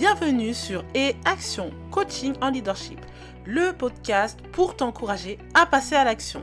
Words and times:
Bienvenue 0.00 0.54
sur 0.54 0.82
Et 0.94 1.14
Action 1.26 1.72
Coaching 1.90 2.32
en 2.40 2.48
Leadership, 2.48 2.98
le 3.44 3.74
podcast 3.74 4.40
pour 4.50 4.74
t'encourager 4.74 5.36
à 5.52 5.66
passer 5.66 5.94
à 5.94 6.04
l'action. 6.04 6.42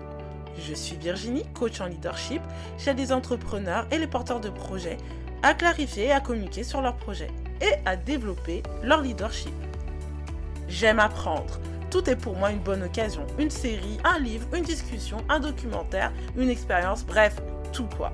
Je 0.59 0.75
suis 0.75 0.95
Virginie, 0.95 1.43
coach 1.55 1.81
en 1.81 1.87
leadership. 1.87 2.43
J'aide 2.77 2.99
les 2.99 3.11
entrepreneurs 3.11 3.87
et 3.89 3.97
les 3.97 4.05
porteurs 4.05 4.41
de 4.41 4.49
projets 4.49 4.97
à 5.41 5.55
clarifier 5.55 6.05
et 6.05 6.11
à 6.11 6.19
communiquer 6.19 6.63
sur 6.63 6.83
leurs 6.83 6.97
projets 6.97 7.31
et 7.59 7.73
à 7.87 7.95
développer 7.95 8.61
leur 8.83 9.01
leadership. 9.01 9.55
J'aime 10.67 10.99
apprendre. 10.99 11.59
Tout 11.89 12.07
est 12.11 12.15
pour 12.15 12.35
moi 12.35 12.51
une 12.51 12.59
bonne 12.59 12.83
occasion. 12.83 13.25
Une 13.39 13.49
série, 13.49 13.97
un 14.03 14.19
livre, 14.19 14.45
une 14.53 14.65
discussion, 14.65 15.17
un 15.29 15.39
documentaire, 15.39 16.13
une 16.37 16.49
expérience, 16.49 17.03
bref, 17.03 17.37
tout 17.73 17.89
quoi. 17.97 18.13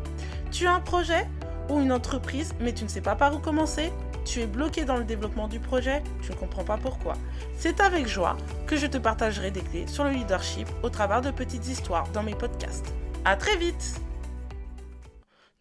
Tu 0.54 0.68
as 0.68 0.74
un 0.74 0.80
projet 0.80 1.28
ou 1.70 1.82
une 1.82 1.92
entreprise 1.92 2.54
mais 2.62 2.72
tu 2.72 2.86
ne 2.86 2.90
sais 2.90 3.02
pas 3.02 3.16
par 3.16 3.36
où 3.36 3.40
commencer? 3.40 3.92
Tu 4.26 4.42
es 4.42 4.48
bloqué 4.48 4.86
dans 4.86 4.98
le 4.98 5.04
développement 5.04 5.48
du 5.48 5.60
projet, 5.60 6.02
tu 6.22 6.32
ne 6.32 6.36
comprends 6.36 6.64
pas 6.64 6.78
pourquoi. 6.78 7.16
C'est 7.58 7.80
avec 7.80 8.08
joie 8.08 8.38
que 8.68 8.78
je 8.78 8.88
te 8.88 8.98
partagerai 8.98 9.52
des 9.52 9.62
clés 9.62 9.88
sur 9.88 10.04
le 10.04 10.12
leadership 10.12 10.68
au 10.82 10.90
travers 10.90 11.22
de 11.22 11.32
petites 11.32 11.68
histoires 11.68 12.10
dans 12.10 12.24
mes 12.24 12.36
podcasts. 12.36 12.94
À 13.26 13.36
très 13.36 13.58
vite 13.58 14.02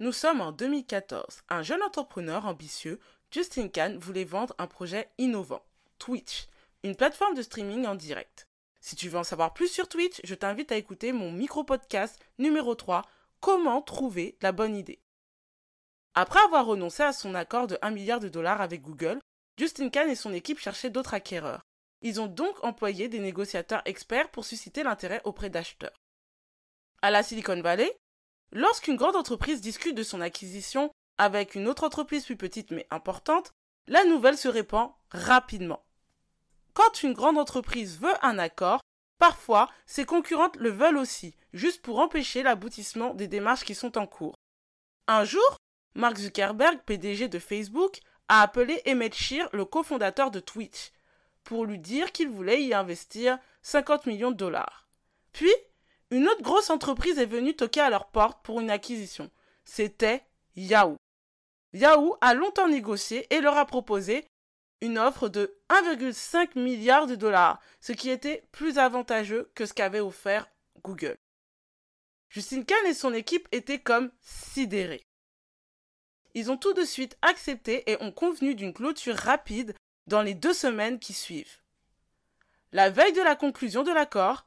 Nous 0.00 0.12
sommes 0.12 0.40
en 0.40 0.52
2014. 0.52 1.42
Un 1.48 1.62
jeune 1.62 1.82
entrepreneur 1.82 2.46
ambitieux, 2.46 2.98
Justin 3.30 3.68
Kahn, 3.68 3.98
voulait 3.98 4.24
vendre 4.24 4.54
un 4.58 4.66
projet 4.66 5.08
innovant, 5.18 5.62
Twitch, 5.98 6.46
une 6.84 6.96
plateforme 6.96 7.34
de 7.34 7.42
streaming 7.42 7.86
en 7.86 7.94
direct. 7.94 8.48
Si 8.80 8.96
tu 8.96 9.08
veux 9.08 9.18
en 9.18 9.24
savoir 9.24 9.54
plus 9.54 9.68
sur 9.68 9.88
Twitch, 9.88 10.20
je 10.24 10.34
t'invite 10.34 10.72
à 10.72 10.76
écouter 10.76 11.12
mon 11.12 11.30
micro-podcast 11.30 12.18
numéro 12.38 12.74
3, 12.74 13.02
Comment 13.40 13.82
trouver 13.82 14.36
la 14.40 14.52
bonne 14.52 14.76
idée. 14.76 15.01
Après 16.14 16.40
avoir 16.40 16.66
renoncé 16.66 17.02
à 17.02 17.12
son 17.12 17.34
accord 17.34 17.66
de 17.66 17.78
1 17.80 17.90
milliard 17.90 18.20
de 18.20 18.28
dollars 18.28 18.60
avec 18.60 18.82
Google, 18.82 19.18
Justin 19.58 19.88
Kahn 19.88 20.10
et 20.10 20.14
son 20.14 20.32
équipe 20.32 20.58
cherchaient 20.58 20.90
d'autres 20.90 21.14
acquéreurs. 21.14 21.62
Ils 22.02 22.20
ont 22.20 22.26
donc 22.26 22.62
employé 22.64 23.08
des 23.08 23.20
négociateurs 23.20 23.82
experts 23.86 24.30
pour 24.30 24.44
susciter 24.44 24.82
l'intérêt 24.82 25.22
auprès 25.24 25.50
d'acheteurs. 25.50 25.96
À 27.00 27.10
la 27.10 27.22
Silicon 27.22 27.60
Valley, 27.60 27.96
lorsqu'une 28.52 28.96
grande 28.96 29.16
entreprise 29.16 29.60
discute 29.60 29.96
de 29.96 30.02
son 30.02 30.20
acquisition 30.20 30.90
avec 31.16 31.54
une 31.54 31.68
autre 31.68 31.84
entreprise 31.84 32.24
plus 32.24 32.36
petite 32.36 32.72
mais 32.72 32.86
importante, 32.90 33.52
la 33.86 34.04
nouvelle 34.04 34.36
se 34.36 34.48
répand 34.48 34.92
rapidement. 35.10 35.84
Quand 36.74 37.02
une 37.02 37.12
grande 37.12 37.38
entreprise 37.38 37.98
veut 37.98 38.14
un 38.22 38.38
accord, 38.38 38.80
parfois 39.18 39.70
ses 39.86 40.04
concurrentes 40.04 40.56
le 40.56 40.70
veulent 40.70 40.98
aussi, 40.98 41.34
juste 41.52 41.82
pour 41.82 42.00
empêcher 42.00 42.42
l'aboutissement 42.42 43.14
des 43.14 43.28
démarches 43.28 43.64
qui 43.64 43.74
sont 43.74 43.98
en 43.98 44.06
cours. 44.06 44.34
Un 45.08 45.24
jour, 45.24 45.56
Mark 45.94 46.16
Zuckerberg, 46.16 46.80
PDG 46.86 47.28
de 47.28 47.38
Facebook, 47.38 48.00
a 48.28 48.42
appelé 48.42 48.80
Emmett 48.86 49.14
Shear, 49.14 49.48
le 49.52 49.64
cofondateur 49.64 50.30
de 50.30 50.40
Twitch, 50.40 50.92
pour 51.44 51.66
lui 51.66 51.78
dire 51.78 52.12
qu'il 52.12 52.28
voulait 52.28 52.62
y 52.62 52.74
investir 52.74 53.38
50 53.62 54.06
millions 54.06 54.30
de 54.30 54.36
dollars. 54.36 54.88
Puis, 55.32 55.52
une 56.10 56.28
autre 56.28 56.42
grosse 56.42 56.70
entreprise 56.70 57.18
est 57.18 57.26
venue 57.26 57.56
toquer 57.56 57.80
à 57.80 57.90
leur 57.90 58.06
porte 58.06 58.42
pour 58.44 58.60
une 58.60 58.70
acquisition. 58.70 59.30
C'était 59.64 60.22
Yahoo. 60.56 60.96
Yahoo 61.72 62.16
a 62.20 62.34
longtemps 62.34 62.68
négocié 62.68 63.26
et 63.34 63.40
leur 63.40 63.56
a 63.56 63.66
proposé 63.66 64.24
une 64.82 64.98
offre 64.98 65.28
de 65.28 65.56
1,5 65.70 66.58
milliard 66.58 67.06
de 67.06 67.14
dollars, 67.14 67.60
ce 67.80 67.92
qui 67.92 68.10
était 68.10 68.44
plus 68.52 68.78
avantageux 68.78 69.50
que 69.54 69.64
ce 69.64 69.72
qu'avait 69.72 70.00
offert 70.00 70.48
Google. 70.82 71.16
Justin 72.28 72.62
Kahn 72.62 72.86
et 72.86 72.94
son 72.94 73.14
équipe 73.14 73.48
étaient 73.52 73.80
comme 73.80 74.10
sidérés. 74.20 75.04
Ils 76.34 76.50
ont 76.50 76.56
tout 76.56 76.72
de 76.72 76.84
suite 76.84 77.16
accepté 77.22 77.90
et 77.90 78.02
ont 78.02 78.12
convenu 78.12 78.54
d'une 78.54 78.72
clôture 78.72 79.16
rapide 79.16 79.74
dans 80.06 80.22
les 80.22 80.34
deux 80.34 80.54
semaines 80.54 80.98
qui 80.98 81.12
suivent. 81.12 81.58
La 82.72 82.90
veille 82.90 83.12
de 83.12 83.20
la 83.20 83.36
conclusion 83.36 83.82
de 83.82 83.92
l'accord, 83.92 84.46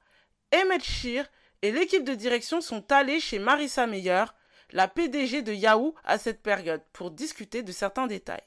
Emmett 0.53 0.83
Shear 0.83 1.25
et 1.61 1.71
l'équipe 1.71 2.03
de 2.03 2.15
direction 2.15 2.61
sont 2.61 2.91
allés 2.91 3.19
chez 3.19 3.39
Marissa 3.39 3.87
Meyer, 3.87 4.25
la 4.71 4.87
PDG 4.87 5.43
de 5.43 5.53
Yahoo 5.53 5.95
à 6.03 6.17
cette 6.17 6.41
période, 6.41 6.81
pour 6.91 7.11
discuter 7.11 7.61
de 7.61 7.71
certains 7.71 8.07
détails. 8.07 8.43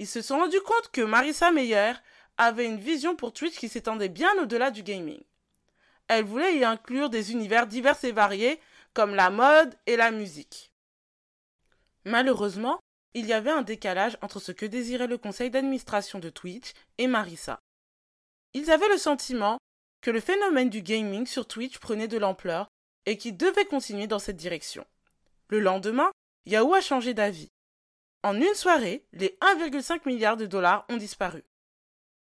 Ils 0.00 0.06
se 0.06 0.22
sont 0.22 0.38
rendus 0.38 0.60
compte 0.60 0.90
que 0.92 1.00
Marissa 1.00 1.50
Meyer 1.50 1.92
avait 2.36 2.66
une 2.66 2.78
vision 2.78 3.16
pour 3.16 3.32
Twitch 3.32 3.56
qui 3.56 3.68
s'étendait 3.68 4.08
bien 4.08 4.32
au-delà 4.40 4.70
du 4.70 4.82
gaming. 4.82 5.22
Elle 6.08 6.24
voulait 6.24 6.56
y 6.56 6.64
inclure 6.64 7.10
des 7.10 7.32
univers 7.32 7.66
divers 7.66 8.02
et 8.04 8.12
variés 8.12 8.60
comme 8.94 9.14
la 9.14 9.30
mode 9.30 9.74
et 9.86 9.96
la 9.96 10.10
musique. 10.10 10.67
Malheureusement, 12.04 12.80
il 13.14 13.26
y 13.26 13.32
avait 13.32 13.50
un 13.50 13.62
décalage 13.62 14.18
entre 14.22 14.40
ce 14.40 14.52
que 14.52 14.66
désirait 14.66 15.06
le 15.06 15.18
conseil 15.18 15.50
d'administration 15.50 16.18
de 16.18 16.30
Twitch 16.30 16.72
et 16.98 17.06
Marissa. 17.06 17.58
Ils 18.54 18.70
avaient 18.70 18.88
le 18.88 18.98
sentiment 18.98 19.58
que 20.00 20.10
le 20.10 20.20
phénomène 20.20 20.70
du 20.70 20.82
gaming 20.82 21.26
sur 21.26 21.46
Twitch 21.46 21.78
prenait 21.78 22.08
de 22.08 22.18
l'ampleur 22.18 22.68
et 23.06 23.16
qu'ils 23.16 23.36
devaient 23.36 23.64
continuer 23.64 24.06
dans 24.06 24.18
cette 24.18 24.36
direction. 24.36 24.86
Le 25.48 25.60
lendemain, 25.60 26.10
Yahoo 26.46 26.74
a 26.74 26.80
changé 26.80 27.14
d'avis. 27.14 27.48
En 28.22 28.36
une 28.36 28.54
soirée, 28.54 29.04
les 29.12 29.38
1,5 29.40 30.00
milliard 30.06 30.36
de 30.36 30.46
dollars 30.46 30.84
ont 30.88 30.96
disparu. 30.96 31.44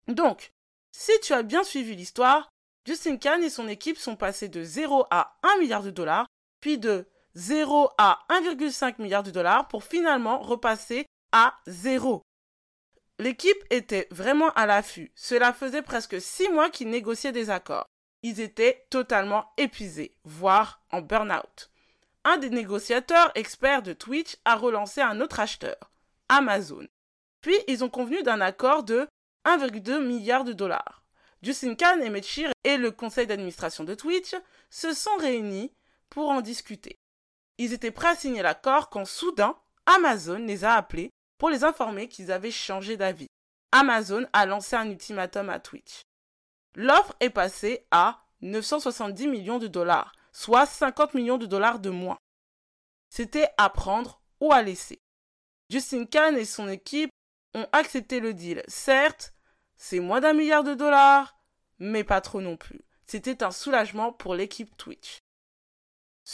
Donc, 0.07 0.51
si 0.91 1.11
tu 1.21 1.33
as 1.33 1.43
bien 1.43 1.63
suivi 1.63 1.95
l'histoire, 1.95 2.49
Justin 2.85 3.17
Kahn 3.17 3.43
et 3.43 3.49
son 3.49 3.67
équipe 3.67 3.97
sont 3.97 4.15
passés 4.15 4.49
de 4.49 4.63
0 4.63 5.05
à 5.09 5.37
1 5.43 5.59
milliard 5.59 5.83
de 5.83 5.91
dollars, 5.91 6.27
puis 6.59 6.77
de 6.77 7.07
0 7.35 7.89
à 7.97 8.19
1,5 8.29 9.01
milliard 9.01 9.23
de 9.23 9.31
dollars 9.31 9.67
pour 9.67 9.83
finalement 9.83 10.39
repasser 10.39 11.05
à 11.31 11.55
0. 11.67 12.21
L'équipe 13.19 13.63
était 13.69 14.07
vraiment 14.11 14.51
à 14.51 14.65
l'affût. 14.65 15.11
Cela 15.15 15.53
faisait 15.53 15.81
presque 15.81 16.19
6 16.19 16.49
mois 16.49 16.69
qu'ils 16.69 16.89
négociaient 16.89 17.31
des 17.31 17.49
accords. 17.49 17.85
Ils 18.21 18.39
étaient 18.39 18.85
totalement 18.89 19.51
épuisés, 19.57 20.15
voire 20.23 20.81
en 20.91 21.01
burn-out. 21.01 21.71
Un 22.23 22.37
des 22.37 22.49
négociateurs 22.49 23.31
experts 23.35 23.81
de 23.81 23.93
Twitch 23.93 24.37
a 24.45 24.55
relancé 24.55 25.01
un 25.01 25.19
autre 25.19 25.39
acheteur, 25.39 25.91
Amazon. 26.29 26.87
Puis 27.41 27.55
ils 27.67 27.83
ont 27.83 27.89
convenu 27.89 28.23
d'un 28.23 28.39
accord 28.39 28.83
de 28.83 29.07
1,2 29.45 30.05
milliard 30.05 30.45
de 30.45 30.53
dollars. 30.53 31.03
Justin 31.41 31.75
Khan 31.75 31.99
et 31.99 32.09
Metchir 32.09 32.51
et 32.63 32.77
le 32.77 32.91
conseil 32.91 33.27
d'administration 33.27 33.83
de 33.83 33.93
Twitch 33.93 34.33
se 34.69 34.93
sont 34.93 35.17
réunis 35.17 35.73
pour 36.09 36.29
en 36.29 36.39
discuter. 36.39 36.97
Ils 37.57 37.73
étaient 37.73 37.91
prêts 37.91 38.09
à 38.09 38.15
signer 38.15 38.41
l'accord 38.41 38.89
quand 38.89 39.05
soudain, 39.05 39.57
Amazon 39.85 40.39
les 40.39 40.63
a 40.63 40.73
appelés 40.73 41.11
pour 41.37 41.49
les 41.49 41.63
informer 41.63 42.07
qu'ils 42.07 42.31
avaient 42.31 42.51
changé 42.51 42.97
d'avis. 42.97 43.27
Amazon 43.71 44.25
a 44.33 44.45
lancé 44.45 44.75
un 44.75 44.89
ultimatum 44.89 45.49
à 45.49 45.59
Twitch. 45.59 46.03
L'offre 46.75 47.15
est 47.19 47.29
passée 47.29 47.85
à 47.91 48.23
970 48.41 49.27
millions 49.27 49.59
de 49.59 49.67
dollars, 49.67 50.13
soit 50.31 50.65
50 50.65 51.13
millions 51.13 51.37
de 51.37 51.45
dollars 51.45 51.79
de 51.79 51.89
moins. 51.89 52.17
C'était 53.09 53.49
à 53.57 53.69
prendre 53.69 54.21
ou 54.39 54.51
à 54.51 54.61
laisser. 54.61 54.99
Justin 55.69 56.05
Khan 56.05 56.35
et 56.35 56.45
son 56.45 56.67
équipe 56.67 57.09
ont 57.53 57.67
accepté 57.71 58.19
le 58.19 58.33
deal. 58.33 58.63
Certes, 58.67 59.33
c'est 59.75 59.99
moins 59.99 60.21
d'un 60.21 60.33
milliard 60.33 60.63
de 60.63 60.73
dollars, 60.73 61.37
mais 61.79 62.03
pas 62.03 62.21
trop 62.21 62.41
non 62.41 62.57
plus. 62.57 62.81
C'était 63.05 63.43
un 63.43 63.51
soulagement 63.51 64.11
pour 64.11 64.33
l'équipe 64.35 64.75
Twitch. 64.77 65.19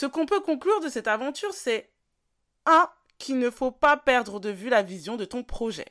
Ce 0.00 0.06
qu'on 0.06 0.24
peut 0.24 0.40
conclure 0.40 0.80
de 0.80 0.88
cette 0.88 1.08
aventure, 1.08 1.52
c'est 1.52 1.92
1. 2.64 2.88
qu'il 3.18 3.38
ne 3.38 3.50
faut 3.50 3.70
pas 3.70 3.98
perdre 3.98 4.40
de 4.40 4.48
vue 4.48 4.70
la 4.70 4.80
vision 4.80 5.18
de 5.18 5.26
ton 5.26 5.44
projet. 5.44 5.84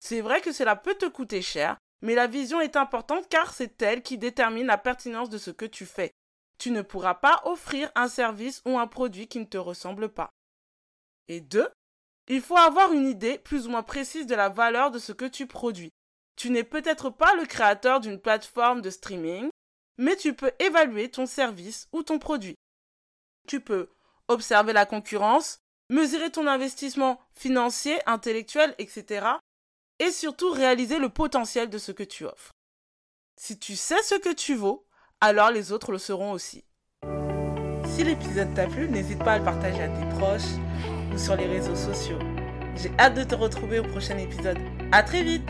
C'est 0.00 0.20
vrai 0.20 0.40
que 0.40 0.50
cela 0.50 0.74
peut 0.74 0.96
te 0.96 1.06
coûter 1.06 1.42
cher, 1.42 1.76
mais 2.00 2.16
la 2.16 2.26
vision 2.26 2.60
est 2.60 2.74
importante 2.74 3.28
car 3.28 3.54
c'est 3.54 3.80
elle 3.80 4.02
qui 4.02 4.18
détermine 4.18 4.66
la 4.66 4.78
pertinence 4.78 5.30
de 5.30 5.38
ce 5.38 5.52
que 5.52 5.64
tu 5.64 5.86
fais. 5.86 6.10
Tu 6.58 6.72
ne 6.72 6.82
pourras 6.82 7.14
pas 7.14 7.40
offrir 7.44 7.92
un 7.94 8.08
service 8.08 8.62
ou 8.66 8.80
un 8.80 8.88
produit 8.88 9.28
qui 9.28 9.38
ne 9.38 9.44
te 9.44 9.58
ressemble 9.58 10.08
pas. 10.08 10.30
Et 11.28 11.40
2. 11.40 11.68
Il 12.26 12.40
faut 12.40 12.56
avoir 12.56 12.92
une 12.92 13.06
idée 13.06 13.38
plus 13.38 13.68
ou 13.68 13.70
moins 13.70 13.84
précise 13.84 14.26
de 14.26 14.34
la 14.34 14.48
valeur 14.48 14.90
de 14.90 14.98
ce 14.98 15.12
que 15.12 15.26
tu 15.26 15.46
produis. 15.46 15.92
Tu 16.34 16.50
n'es 16.50 16.64
peut-être 16.64 17.10
pas 17.10 17.36
le 17.36 17.46
créateur 17.46 18.00
d'une 18.00 18.18
plateforme 18.18 18.80
de 18.80 18.90
streaming, 18.90 19.50
mais 19.98 20.16
tu 20.16 20.34
peux 20.34 20.50
évaluer 20.58 21.12
ton 21.12 21.26
service 21.26 21.86
ou 21.92 22.02
ton 22.02 22.18
produit. 22.18 22.56
Tu 23.46 23.60
peux 23.60 23.88
observer 24.28 24.72
la 24.72 24.86
concurrence, 24.86 25.60
mesurer 25.88 26.30
ton 26.30 26.46
investissement 26.46 27.20
financier, 27.34 27.98
intellectuel, 28.06 28.74
etc. 28.78 29.26
Et 29.98 30.10
surtout 30.10 30.50
réaliser 30.50 30.98
le 30.98 31.08
potentiel 31.08 31.70
de 31.70 31.78
ce 31.78 31.92
que 31.92 32.02
tu 32.02 32.24
offres. 32.24 32.52
Si 33.36 33.58
tu 33.58 33.76
sais 33.76 34.02
ce 34.02 34.14
que 34.14 34.32
tu 34.32 34.54
vaux, 34.54 34.86
alors 35.20 35.50
les 35.50 35.72
autres 35.72 35.92
le 35.92 35.98
seront 35.98 36.32
aussi. 36.32 36.64
Si 37.86 38.04
l'épisode 38.04 38.54
t'a 38.54 38.66
plu, 38.66 38.88
n'hésite 38.88 39.18
pas 39.18 39.34
à 39.34 39.38
le 39.38 39.44
partager 39.44 39.82
à 39.82 39.88
tes 39.88 40.18
proches 40.18 40.56
ou 41.12 41.18
sur 41.18 41.36
les 41.36 41.46
réseaux 41.46 41.76
sociaux. 41.76 42.18
J'ai 42.76 42.90
hâte 42.98 43.14
de 43.14 43.24
te 43.24 43.34
retrouver 43.34 43.78
au 43.80 43.84
prochain 43.84 44.16
épisode. 44.18 44.58
À 44.92 45.02
très 45.02 45.22
vite 45.22 45.48